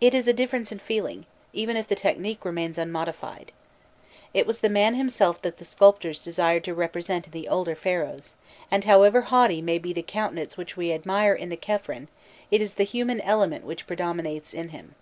It 0.00 0.14
is 0.14 0.26
a 0.26 0.32
difference 0.32 0.72
in 0.72 0.78
feeling, 0.78 1.26
even 1.52 1.76
if 1.76 1.86
the 1.86 1.94
technique 1.94 2.46
remains 2.46 2.78
unmodified. 2.78 3.52
It 4.32 4.46
was 4.46 4.60
the 4.60 4.70
man 4.70 4.94
himself 4.94 5.42
that 5.42 5.58
the 5.58 5.66
sculptors 5.66 6.24
desired 6.24 6.64
to 6.64 6.72
represent 6.72 7.26
in 7.26 7.32
the 7.32 7.46
older 7.46 7.74
Pharaohs, 7.74 8.32
and 8.70 8.86
however 8.86 9.20
haughty 9.20 9.60
may 9.60 9.76
be 9.76 9.92
the 9.92 10.00
countenance 10.00 10.56
which 10.56 10.78
we 10.78 10.94
admire 10.94 11.34
in 11.34 11.50
the 11.50 11.58
Khephren, 11.58 12.08
it 12.50 12.62
is 12.62 12.72
the 12.80 12.84
human 12.84 13.20
element 13.20 13.66
which 13.66 13.86
predominates 13.86 14.54
in 14.54 14.70
him. 14.70 14.94